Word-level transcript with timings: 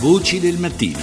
Voci 0.00 0.38
del 0.38 0.58
mattino. 0.60 1.00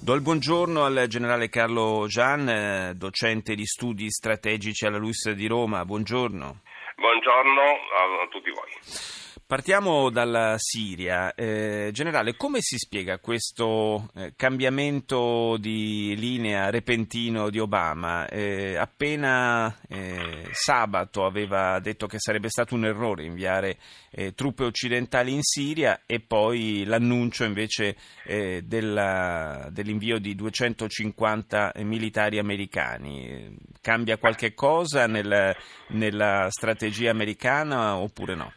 Do 0.00 0.14
il 0.14 0.22
buongiorno 0.22 0.84
al 0.84 1.04
generale 1.06 1.48
Carlo 1.48 2.06
Gian, 2.08 2.48
eh, 2.48 2.94
docente 2.96 3.54
di 3.54 3.64
studi 3.64 4.10
strategici 4.10 4.86
alla 4.86 4.98
LUIS 4.98 5.30
di 5.30 5.46
Roma. 5.46 5.84
Buongiorno. 5.84 6.62
Buongiorno 6.96 7.60
a 7.62 8.28
tutti 8.28 8.50
voi. 8.50 9.25
Partiamo 9.48 10.10
dalla 10.10 10.56
Siria. 10.58 11.32
Eh, 11.32 11.90
generale, 11.92 12.34
come 12.34 12.58
si 12.60 12.76
spiega 12.78 13.20
questo 13.20 14.10
eh, 14.16 14.32
cambiamento 14.34 15.56
di 15.56 16.16
linea 16.16 16.68
repentino 16.68 17.48
di 17.48 17.60
Obama? 17.60 18.26
Eh, 18.26 18.74
appena 18.74 19.72
eh, 19.88 20.48
sabato 20.50 21.24
aveva 21.24 21.78
detto 21.78 22.08
che 22.08 22.18
sarebbe 22.18 22.48
stato 22.48 22.74
un 22.74 22.86
errore 22.86 23.22
inviare 23.22 23.78
eh, 24.10 24.34
truppe 24.34 24.64
occidentali 24.64 25.32
in 25.32 25.42
Siria 25.42 26.02
e 26.06 26.18
poi 26.18 26.82
l'annuncio 26.84 27.44
invece 27.44 27.94
della, 28.64 29.68
dell'invio 29.70 30.18
di 30.18 30.34
250 30.34 31.74
militari 31.84 32.40
americani. 32.40 33.56
Cambia 33.80 34.18
qualche 34.18 34.54
cosa 34.54 35.06
nel, 35.06 35.54
nella 35.90 36.48
strategia 36.50 37.12
americana 37.12 37.96
oppure 37.96 38.34
no? 38.34 38.52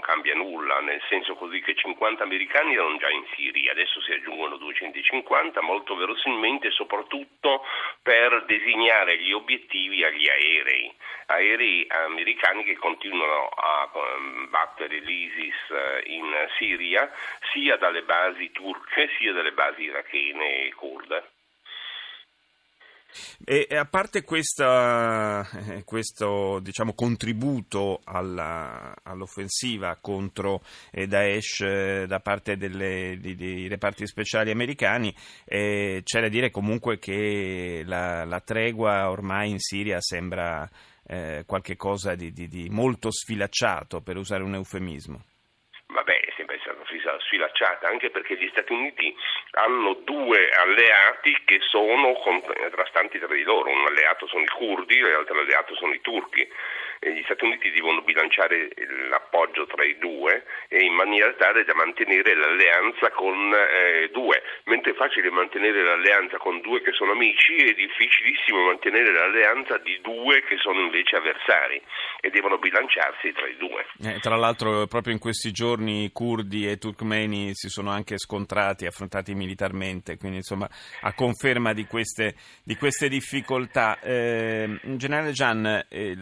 Cambia 0.00 0.34
nulla, 0.34 0.80
nel 0.80 1.00
senso 1.08 1.34
così 1.34 1.60
che 1.60 1.74
50 1.74 2.22
americani 2.22 2.74
erano 2.74 2.96
già 2.96 3.10
in 3.10 3.24
Siria, 3.34 3.72
adesso 3.72 4.00
si 4.00 4.12
aggiungono 4.12 4.56
250, 4.56 5.60
molto 5.62 5.96
verosimilmente 5.96 6.70
soprattutto 6.70 7.64
per 8.02 8.44
designare 8.46 9.18
gli 9.18 9.32
obiettivi 9.32 10.04
agli 10.04 10.28
aerei, 10.28 10.94
aerei 11.26 11.86
americani 11.88 12.64
che 12.64 12.76
continuano 12.76 13.48
a 13.48 13.90
ehm, 13.92 14.50
battere 14.50 14.98
l'ISIS 15.00 15.70
eh, 15.70 16.02
in 16.06 16.32
Siria 16.58 17.10
sia 17.52 17.76
dalle 17.76 18.02
basi 18.02 18.50
turche 18.52 19.10
sia 19.18 19.32
dalle 19.32 19.52
basi 19.52 19.82
irachene 19.82 20.66
e 20.66 20.74
kurde. 20.74 21.35
E 23.48 23.68
a 23.76 23.84
parte 23.84 24.24
questa, 24.24 25.48
eh, 25.50 25.84
questo 25.84 26.58
diciamo, 26.58 26.94
contributo 26.94 28.00
alla, 28.02 28.92
all'offensiva 29.04 29.96
contro 30.00 30.64
eh, 30.90 31.06
Daesh 31.06 31.60
eh, 31.60 32.06
da 32.08 32.18
parte 32.18 32.56
delle, 32.56 33.16
di, 33.20 33.36
dei 33.36 33.68
reparti 33.68 34.04
speciali 34.04 34.50
americani, 34.50 35.14
c'è 35.44 36.20
da 36.20 36.28
dire 36.28 36.50
comunque 36.50 36.98
che 36.98 37.84
la, 37.86 38.24
la 38.24 38.40
tregua 38.40 39.10
ormai 39.10 39.50
in 39.50 39.60
Siria 39.60 40.00
sembra 40.00 40.68
eh, 41.06 41.44
qualcosa 41.46 42.16
di, 42.16 42.32
di, 42.32 42.48
di 42.48 42.68
molto 42.68 43.12
sfilacciato, 43.12 44.00
per 44.00 44.16
usare 44.16 44.42
un 44.42 44.54
eufemismo 44.54 45.22
sfilacciata, 47.20 47.88
anche 47.88 48.10
perché 48.10 48.36
gli 48.36 48.48
Stati 48.48 48.72
Uniti 48.72 49.14
hanno 49.52 49.94
due 50.04 50.50
alleati 50.50 51.36
che 51.44 51.58
sono 51.60 52.12
contrastanti 52.14 53.18
tra 53.18 53.32
di 53.34 53.42
loro, 53.42 53.70
un 53.70 53.86
alleato 53.86 54.26
sono 54.26 54.42
i 54.42 54.48
curdi 54.48 54.98
l'altro 55.00 55.38
alleato 55.38 55.74
sono 55.74 55.92
i 55.92 56.00
turchi 56.00 56.46
gli 57.00 57.22
Stati 57.24 57.44
Uniti 57.44 57.70
devono 57.70 58.02
bilanciare 58.02 58.68
l'appoggio 59.08 59.66
tra 59.66 59.84
i 59.84 59.96
due 59.98 60.44
in 60.70 60.94
maniera 60.94 61.32
tale 61.34 61.64
da 61.64 61.74
mantenere 61.74 62.34
l'alleanza 62.34 63.10
con 63.10 63.52
eh, 63.52 64.10
due, 64.12 64.42
mentre 64.64 64.92
è 64.92 64.94
facile 64.94 65.30
mantenere 65.30 65.82
l'alleanza 65.82 66.36
con 66.38 66.60
due 66.60 66.82
che 66.82 66.92
sono 66.92 67.12
amici 67.12 67.56
è 67.56 67.72
difficilissimo 67.74 68.64
mantenere 68.64 69.12
l'alleanza 69.12 69.78
di 69.78 69.98
due 70.02 70.42
che 70.44 70.56
sono 70.58 70.80
invece 70.80 71.16
avversari 71.16 71.80
e 72.20 72.30
devono 72.30 72.58
bilanciarsi 72.58 73.32
tra 73.32 73.46
i 73.46 73.56
due. 73.56 73.86
Eh, 74.02 74.20
tra 74.20 74.36
l'altro 74.36 74.86
proprio 74.86 75.12
in 75.12 75.18
questi 75.18 75.52
giorni 75.52 76.10
curdi 76.12 76.68
e 76.68 76.78
turkmeni 76.78 77.50
si 77.54 77.68
sono 77.68 77.90
anche 77.90 78.18
scontrati, 78.18 78.86
affrontati 78.86 79.34
militarmente, 79.34 80.16
quindi 80.16 80.38
insomma 80.38 80.68
a 81.02 81.14
conferma 81.14 81.72
di 81.72 81.84
queste, 81.86 82.34
di 82.64 82.76
queste 82.76 83.08
difficoltà. 83.08 83.98
Eh, 84.00 84.78
generale 84.96 85.32
Gian, 85.32 85.84
eh, 85.88 86.14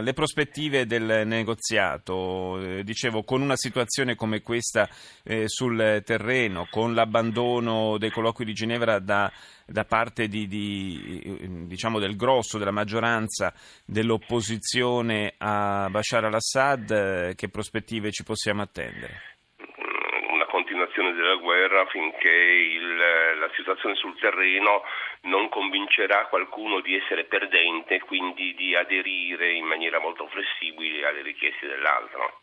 le 0.00 0.12
prospettive 0.12 0.86
del 0.86 1.26
negoziato, 1.26 2.60
eh, 2.60 2.84
dicevo, 2.84 3.22
con 3.22 3.42
una 3.42 3.56
situazione 3.56 4.14
come 4.14 4.40
questa 4.40 4.88
eh, 5.24 5.48
sul 5.48 6.02
terreno, 6.04 6.66
con 6.70 6.94
l'abbandono 6.94 7.98
dei 7.98 8.10
colloqui 8.10 8.44
di 8.44 8.52
Ginevra 8.52 8.98
da, 8.98 9.30
da 9.66 9.84
parte 9.84 10.28
di, 10.28 10.46
di, 10.46 11.66
diciamo 11.66 11.98
del 11.98 12.16
grosso 12.16 12.58
della 12.58 12.70
maggioranza 12.70 13.52
dell'opposizione 13.84 15.34
a 15.38 15.88
Bashar 15.90 16.24
al-Assad, 16.24 16.90
eh, 16.90 17.34
che 17.34 17.48
prospettive 17.48 18.10
ci 18.10 18.24
possiamo 18.24 18.62
attendere? 18.62 19.39
Della 21.30 21.36
guerra 21.36 21.86
finché 21.86 22.28
il, 22.28 22.96
la 22.96 23.50
situazione 23.54 23.94
sul 23.94 24.18
terreno 24.18 24.82
non 25.22 25.48
convincerà 25.48 26.26
qualcuno 26.26 26.80
di 26.80 26.96
essere 26.96 27.24
perdente 27.24 27.96
e 27.96 28.00
quindi 28.00 28.54
di 28.54 28.74
aderire 28.74 29.52
in 29.52 29.64
maniera 29.64 30.00
molto 30.00 30.26
flessibile 30.26 31.06
alle 31.06 31.22
richieste 31.22 31.66
dell'altro. 31.66 32.40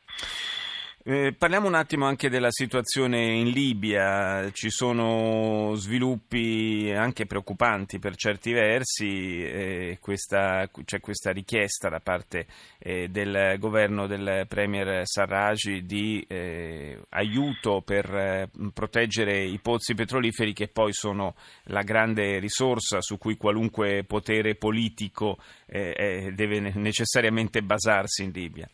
Eh, 1.10 1.32
parliamo 1.32 1.68
un 1.68 1.74
attimo 1.76 2.06
anche 2.06 2.28
della 2.28 2.52
situazione 2.52 3.32
in 3.32 3.52
Libia, 3.52 4.52
ci 4.52 4.70
sono 4.70 5.74
sviluppi 5.76 6.92
anche 6.94 7.26
preoccupanti 7.26 7.98
per 7.98 8.18
certi 8.18 8.52
versi, 8.52 9.42
eh, 9.42 10.00
questa, 10.02 10.70
c'è 10.84 11.00
questa 11.00 11.32
richiesta 11.32 11.88
da 11.88 12.02
parte 12.02 12.46
eh, 12.80 13.08
del 13.08 13.56
governo 13.58 14.06
del 14.06 14.48
Premier 14.50 15.08
Sarraj 15.08 15.78
di 15.78 16.26
eh, 16.28 17.00
aiuto 17.12 17.82
per 17.86 18.14
eh, 18.14 18.50
proteggere 18.74 19.46
i 19.46 19.60
pozzi 19.60 19.94
petroliferi 19.94 20.52
che 20.52 20.68
poi 20.68 20.92
sono 20.92 21.36
la 21.68 21.84
grande 21.84 22.38
risorsa 22.40 23.00
su 23.00 23.18
cui 23.18 23.38
qualunque 23.38 24.04
potere 24.04 24.56
politico 24.56 25.38
deve 25.68 26.60
necessariamente 26.76 27.62
basarsi 27.62 28.24
in 28.24 28.32
Libia 28.34 28.70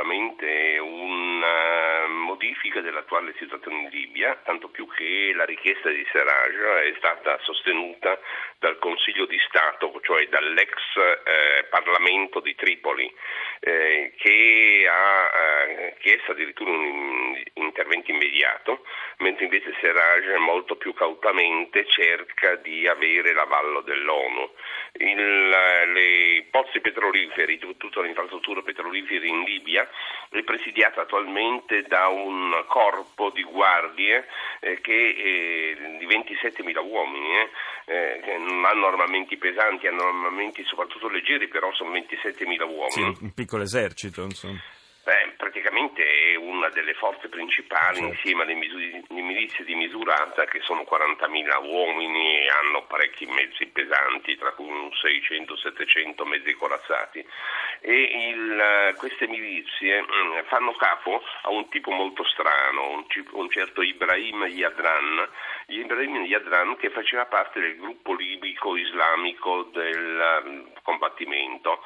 sicuramente 0.00 0.78
una 0.78 1.40
modifica 2.80 2.82
dell'attuale 2.82 3.34
situazione 3.38 3.82
in 3.82 3.88
Libia, 3.90 4.40
tanto 4.44 4.68
più 4.68 4.86
che 4.88 5.32
la 5.34 5.44
richiesta 5.44 5.90
di 5.90 6.04
Serraj 6.10 6.54
è 6.90 6.94
stata 6.96 7.38
sostenuta 7.42 8.18
dal 8.58 8.78
Consiglio 8.78 9.26
di 9.26 9.38
Stato, 9.46 9.92
cioè 10.02 10.26
dall'ex 10.28 10.72
eh, 10.96 11.64
Parlamento 11.68 12.40
di 12.40 12.54
Tripoli, 12.54 13.12
eh, 13.60 14.12
che 14.16 14.86
ha 14.90 15.30
eh, 15.30 15.94
chiesto 16.00 16.32
addirittura 16.32 16.70
un 16.70 17.40
intervento 17.54 18.10
immediato, 18.10 18.84
mentre 19.18 19.44
invece 19.44 19.74
Serraj 19.80 20.36
molto 20.38 20.76
più 20.76 20.92
cautamente 20.94 21.86
cerca 21.86 22.56
di 22.56 22.86
avere 22.86 23.32
l'avallo 23.32 23.80
dell'ONU. 23.82 24.50
Le 24.92 26.46
pozzi 26.50 26.80
petroliferi, 26.80 27.58
tutte 27.58 28.00
le 28.00 28.08
infrastrutture 28.08 28.62
petrolifere 28.62 29.26
in 29.26 29.42
Libia, 29.42 29.88
è 30.30 30.42
presidiata 30.42 31.02
attualmente 31.02 31.82
da 31.82 32.08
un 32.08 32.64
corpo 32.70 33.30
di 33.34 33.42
guardie 33.42 34.26
eh, 34.60 34.80
che, 34.80 34.94
eh, 34.94 35.96
di 35.98 36.06
27.000 36.06 36.78
uomini, 36.86 37.34
eh, 37.34 37.50
eh, 37.92 38.20
che 38.22 38.38
non 38.38 38.64
hanno 38.64 38.86
armamenti 38.86 39.36
pesanti, 39.36 39.88
hanno 39.88 40.06
armamenti 40.06 40.62
soprattutto 40.64 41.08
leggeri, 41.08 41.48
però 41.48 41.72
sono 41.74 41.90
27.000 41.90 42.62
uomini. 42.62 42.88
Sì, 42.90 43.24
un 43.24 43.34
piccolo 43.34 43.64
esercito, 43.64 44.22
insomma. 44.22 44.60
Beh, 45.02 45.32
praticamente 45.38 46.04
è 46.04 46.34
una 46.36 46.68
delle 46.68 46.92
forze 46.92 47.28
principali 47.28 48.00
insieme 48.00 48.42
alle 48.42 48.52
misuri, 48.52 49.02
milizie 49.08 49.64
di 49.64 49.74
misurata 49.74 50.44
che 50.44 50.60
sono 50.60 50.82
40.000 50.82 51.64
uomini 51.66 52.40
e 52.40 52.48
hanno 52.48 52.84
parecchi 52.84 53.24
mezzi 53.24 53.64
pesanti, 53.66 54.36
tra 54.36 54.52
cui 54.52 54.68
600-700 54.68 56.26
mezzi 56.26 56.52
corazzati. 56.52 57.26
E 57.80 57.94
il, 58.28 58.94
queste 58.98 59.26
milizie 59.26 60.02
mm, 60.02 60.40
fanno 60.48 60.72
capo 60.72 61.22
a 61.42 61.48
un 61.48 61.66
tipo 61.70 61.90
molto 61.92 62.22
strano, 62.24 62.90
un, 62.90 63.04
un 63.32 63.50
certo 63.50 63.80
Ibrahim 63.80 64.44
Yadran, 64.44 65.28
Ibrahim 65.68 66.24
Yadran 66.24 66.76
che 66.76 66.90
faceva 66.90 67.24
parte 67.24 67.58
del 67.58 67.78
gruppo 67.78 68.12
libico 68.12 68.76
islamico 68.76 69.62
del 69.72 70.42
mm, 70.44 70.66
combattimento 70.82 71.82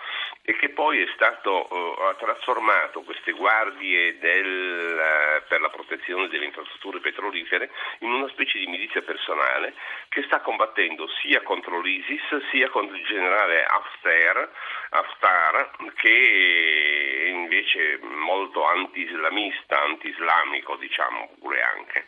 e 0.47 0.57
che 0.57 0.69
poi 0.71 1.01
è 1.01 1.07
stato 1.15 1.69
uh, 1.73 2.17
trasformato 2.19 3.01
queste 3.01 3.33
guardie 3.33 4.19
del, 4.19 4.99
uh, 4.99 5.49
per 5.49 5.63
la 5.63 5.71
protezione 5.71 6.29
delle 6.29 6.45
infrastrutture 6.45 7.01
petrolifere 7.01 7.71
in 8.01 8.13
una 8.13 8.29
specie 8.29 8.59
di 8.59 8.67
milizia 8.67 9.01
personale 9.01 9.73
che 10.11 10.23
sta 10.25 10.41
combattendo 10.41 11.09
sia 11.23 11.41
contro 11.41 11.81
l'ISIS 11.81 12.49
sia 12.51 12.69
contro 12.69 12.95
il 12.95 13.07
generale 13.07 13.65
Haftar, 13.65 14.51
Haftar 14.91 15.71
che 15.97 17.25
è 17.25 17.29
invece 17.29 17.99
molto 18.03 18.65
anti-islamista, 18.67 19.81
anti-islamico 19.83 20.77
diciamo 20.77 21.31
pure 21.39 21.63
anche. 21.63 22.07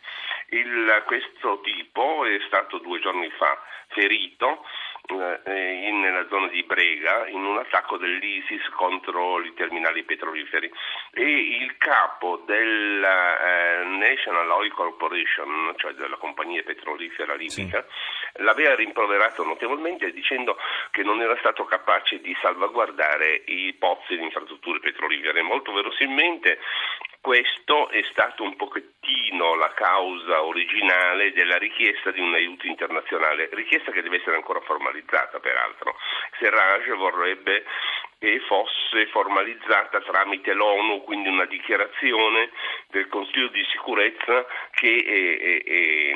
Il, 0.49 1.03
questo 1.07 1.59
tipo 1.61 2.23
è 2.25 2.39
stato 2.45 2.77
due 2.77 2.99
giorni 2.99 3.29
fa 3.31 3.59
ferito 3.89 4.63
eh, 5.07 5.87
in, 5.87 5.99
nella 5.99 6.27
zona 6.27 6.47
di 6.47 6.63
Brega 6.63 7.27
in 7.27 7.43
un 7.43 7.57
attacco 7.57 7.97
dell'ISIS 7.97 8.67
contro 8.75 9.41
i 9.41 9.53
terminali 9.53 10.03
petroliferi 10.03 10.71
e 11.13 11.23
il 11.23 11.77
capo 11.77 12.43
della 12.45 13.39
eh, 13.39 13.83
National 13.85 14.49
Oil 14.51 14.71
Corporation, 14.73 15.73
cioè 15.77 15.93
della 15.93 16.17
compagnia 16.17 16.61
petrolifera 16.63 17.35
libica, 17.35 17.85
sì. 17.87 18.43
l'aveva 18.43 18.75
rimproverato 18.75 19.43
notevolmente 19.43 20.11
dicendo 20.11 20.57
che 20.91 21.03
non 21.03 21.21
era 21.21 21.37
stato 21.37 21.63
capace 21.65 22.19
di 22.19 22.35
salvaguardare 22.41 23.43
i 23.45 23.73
pozzi 23.79 24.17
di 24.17 24.23
infrastrutture 24.23 24.79
petrolifere. 24.79 25.41
Molto 25.41 25.71
verosimilmente 25.71 26.59
questo 27.21 27.89
è 27.89 28.03
stato 28.11 28.43
un 28.43 28.55
pochettino 28.55 29.55
la 29.55 29.71
causa 29.73 30.43
originale 30.43 31.31
della 31.33 31.57
richiesta 31.57 32.11
di 32.11 32.19
un 32.19 32.33
aiuto 32.33 32.67
internazionale, 32.67 33.49
richiesta 33.51 33.91
che 33.91 34.01
deve 34.01 34.17
essere 34.17 34.35
ancora 34.35 34.61
formalizzata 34.61 35.39
peraltro. 35.39 35.95
Serraj 36.39 36.87
vorrebbe 36.95 37.65
che 38.19 38.39
fosse 38.47 39.07
formalizzata 39.11 40.01
tramite 40.01 40.53
l'ONU, 40.53 41.03
quindi 41.03 41.29
una 41.29 41.45
dichiarazione 41.45 42.49
del 42.89 43.07
Consiglio 43.09 43.49
di 43.49 43.63
sicurezza 43.71 44.45
che 44.71 44.87
eh, 44.87 45.63
eh, 45.65 46.11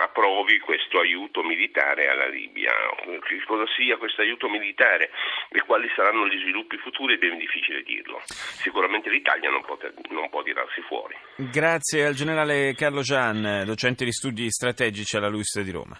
approvi 0.00 0.58
questo 0.58 0.98
aiuto 0.98 1.42
militare 1.42 2.08
alla 2.08 2.26
Libia. 2.26 2.72
Che 3.04 3.42
cosa 3.46 3.64
sia 3.76 3.96
questo 3.96 4.22
aiuto 4.22 4.48
militare 4.48 5.10
e 5.50 5.62
quali 5.62 5.88
saranno 5.94 6.26
gli 6.26 6.38
sviluppi 6.40 6.76
futuri 6.78 7.14
è 7.14 7.18
ben 7.18 7.38
difficile 7.38 7.82
dirlo. 7.82 8.20
Sicuramente 8.26 9.08
l'Italia 9.10 9.50
non 9.50 9.62
può, 9.62 9.78
non 10.10 10.28
può 10.30 10.42
tirarsi 10.42 10.80
fuori. 10.82 11.16
Grazie 11.36 12.06
al 12.06 12.14
generale 12.14 12.74
Carlo 12.74 13.02
Gian, 13.02 13.62
docente 13.64 14.04
di 14.04 14.12
studi 14.12 14.50
strategici 14.50 15.16
alla 15.16 15.28
LUIS 15.28 15.60
di 15.60 15.70
Roma. 15.70 15.98